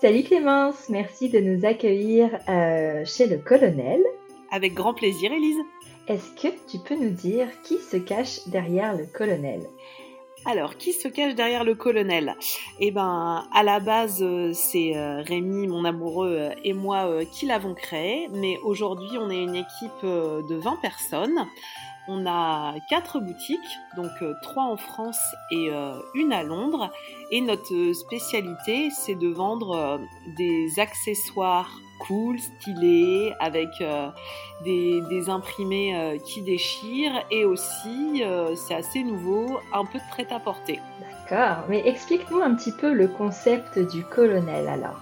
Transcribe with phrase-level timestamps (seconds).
[0.00, 4.00] Salut Clémence, merci de nous accueillir euh, chez le colonel.
[4.50, 5.56] Avec grand plaisir, Élise.
[6.06, 9.62] Est-ce que tu peux nous dire qui se cache derrière le colonel?
[10.44, 12.36] Alors, qui se cache derrière le colonel?
[12.78, 17.74] Eh ben, à la base, euh, c'est euh, Rémi, mon amoureux, et moi qui l'avons
[17.74, 18.28] créé.
[18.34, 21.46] Mais aujourd'hui, on est une équipe de 20 personnes.
[22.10, 25.20] On a quatre boutiques, donc euh, trois en France
[25.50, 26.90] et euh, une à Londres.
[27.30, 29.98] Et notre spécialité, c'est de vendre euh,
[30.38, 31.70] des accessoires
[32.00, 33.68] cool, stylés, avec
[34.64, 37.24] des, imprimés qui déchirent.
[37.32, 38.22] Et aussi,
[38.54, 40.78] c'est assez nouveau, un peu de prêt-à-porter.
[41.28, 45.00] D'accord, mais explique-nous un petit peu le concept du colonel alors.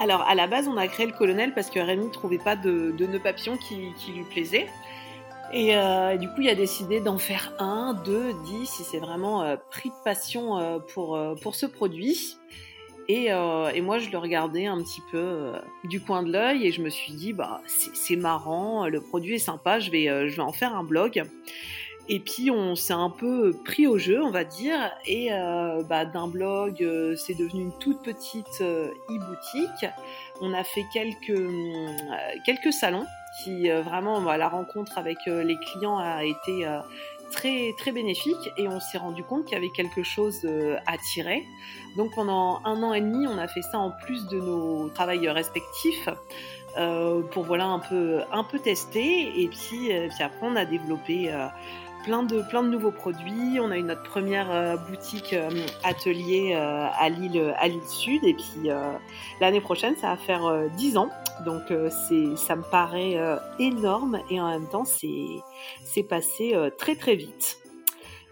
[0.00, 2.56] Alors, à la base, on a créé le colonel parce que Rémi ne trouvait pas
[2.56, 4.66] de, de nœud papillon qui, qui lui plaisait.
[5.52, 9.42] Et euh, du coup, il a décidé d'en faire un, deux, dix, si c'est vraiment
[9.42, 12.38] euh, pris de passion euh, pour, pour ce produit.
[13.08, 15.52] Et, et, moi, je le regardais un petit peu
[15.84, 19.38] du coin de l'œil et je me suis dit, bah, c'est marrant, le produit est
[19.38, 21.24] sympa, je vais, je vais en faire un blog.
[22.08, 25.30] Et puis on s'est un peu pris au jeu, on va dire, et
[25.88, 26.76] bah, d'un blog,
[27.16, 29.86] c'est devenu une toute petite e-boutique.
[30.40, 31.40] On a fait quelques,
[32.44, 33.06] quelques salons
[33.40, 36.80] qui euh, vraiment bah, la rencontre avec euh, les clients a été euh,
[37.30, 40.46] très très bénéfique et on s'est rendu compte qu'il y avait quelque chose
[40.86, 41.46] à tirer.
[41.96, 45.28] Donc pendant un an et demi, on a fait ça en plus de nos travails
[45.28, 46.08] respectifs
[47.30, 51.30] pour voilà un peu un peu tester et puis puis après on a développé
[52.02, 53.58] plein de, plein de nouveaux produits.
[53.60, 55.48] On a eu notre première euh, boutique euh,
[55.84, 58.22] atelier euh, à Lille, à Lille Sud.
[58.24, 58.70] Et puis
[59.40, 61.10] l'année prochaine, ça va faire 10 ans.
[61.44, 61.62] Donc
[62.08, 63.16] c'est, ça me paraît
[63.58, 67.58] énorme et en même temps, c'est, passé très très vite.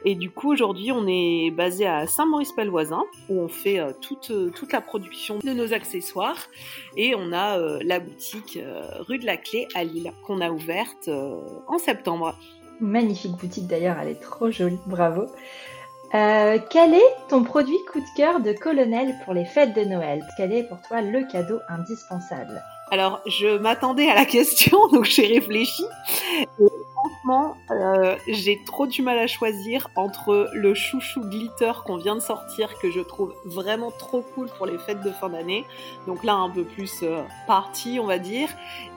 [0.05, 4.81] Et du coup, aujourd'hui, on est basé à Saint-Maurice-Pelvoisin, où on fait toute, toute la
[4.81, 6.49] production de nos accessoires.
[6.97, 8.59] Et on a la boutique
[9.01, 11.11] rue de la Clé à Lille, qu'on a ouverte
[11.69, 12.35] en septembre.
[12.81, 15.27] Magnifique boutique d'ailleurs, elle est trop jolie, bravo.
[16.13, 20.25] Euh, quel est ton produit coup de cœur de colonel pour les fêtes de Noël?
[20.37, 22.63] Quel est pour toi le cadeau indispensable?
[22.91, 25.85] Alors, je m'attendais à la question, donc j'ai réfléchi
[27.21, 32.21] franchement, euh, j'ai trop du mal à choisir entre le chouchou glitter qu'on vient de
[32.21, 35.65] sortir, que je trouve vraiment trop cool pour les fêtes de fin d'année.
[36.07, 38.49] Donc là, un peu plus euh, party, on va dire.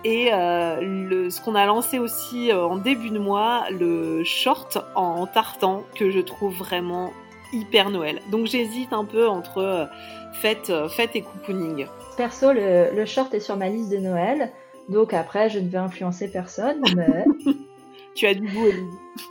[0.04, 5.26] Et euh, le, ce qu'on a lancé aussi en début de mois, le short en
[5.28, 7.12] tartan, que je trouve vraiment
[7.52, 8.20] hyper Noël.
[8.32, 9.90] Donc j'hésite un peu entre
[10.34, 11.88] fête, fête et couponing.
[12.18, 14.52] Perso, le, le short est sur ma liste de Noël.
[14.90, 17.26] Donc après, je ne vais influencer personne, mais
[18.16, 18.68] Tu as du goût,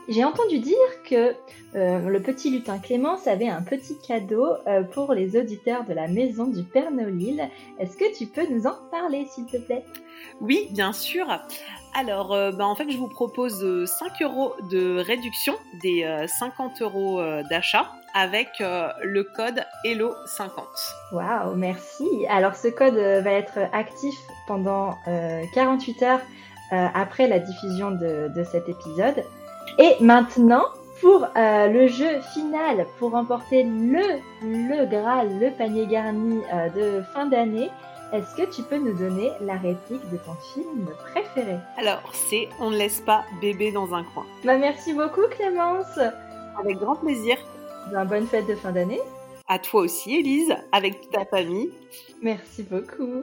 [0.08, 0.76] J'ai entendu dire
[1.08, 1.36] que
[1.76, 6.08] euh, le petit lutin Clémence avait un petit cadeau euh, pour les auditeurs de la
[6.08, 7.48] maison du Père Nolil.
[7.78, 9.84] Est-ce que tu peux nous en parler, s'il te plaît?
[10.40, 11.26] Oui, bien sûr.
[11.94, 17.22] Alors, euh, bah, en fait, je vous propose 5 euros de réduction des 50 euros
[17.48, 20.50] d'achat avec le code HELLO50.
[21.12, 22.26] Waouh, merci.
[22.28, 24.16] Alors, ce code va être actif
[24.48, 24.96] pendant
[25.54, 26.20] 48 heures
[26.72, 29.24] après la diffusion de, cet épisode.
[29.78, 30.64] Et maintenant,
[31.02, 37.02] pour euh, le jeu final, pour remporter le, le Graal, le panier garni euh, de
[37.12, 37.70] fin d'année,
[38.12, 41.56] est-ce que tu peux nous donner la réplique de ton film préféré?
[41.76, 44.24] Alors, c'est On ne laisse pas bébé dans un coin.
[44.44, 45.98] Bah, merci beaucoup Clémence
[46.60, 47.36] Avec grand plaisir.
[47.90, 49.00] Ben, bonne fête de fin d'année.
[49.48, 51.70] À toi aussi Elise, avec ta famille.
[52.20, 53.22] Merci beaucoup.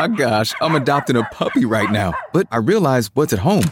[0.00, 2.14] My gosh, I'm adopting a puppy right now.
[2.32, 3.64] But I realize what's at home.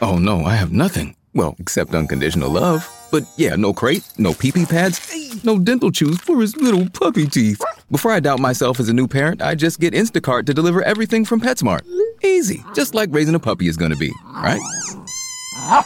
[0.00, 1.14] Oh no, I have nothing.
[1.34, 2.88] Well, except unconditional love.
[3.12, 4.98] But yeah, no crate, no pee pee pads,
[5.44, 7.62] no dental chews for his little puppy teeth.
[7.92, 11.24] Before I doubt myself as a new parent, I just get Instacart to deliver everything
[11.24, 11.82] from PetSmart.
[12.24, 14.60] Easy, just like raising a puppy is gonna be, right?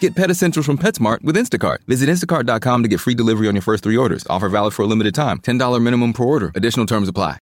[0.00, 1.78] Get Pet Essentials from PetSmart with Instacart.
[1.86, 4.26] Visit instacart.com to get free delivery on your first three orders.
[4.28, 5.38] Offer valid for a limited time.
[5.38, 6.50] $10 minimum per order.
[6.56, 7.38] Additional terms apply.